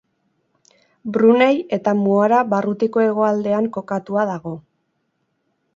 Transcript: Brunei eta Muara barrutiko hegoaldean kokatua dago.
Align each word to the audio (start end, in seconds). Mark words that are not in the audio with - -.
Brunei 1.17 1.51
eta 1.77 1.93
Muara 1.99 2.41
barrutiko 2.55 3.05
hegoaldean 3.09 3.71
kokatua 3.79 4.27
dago. 4.33 4.57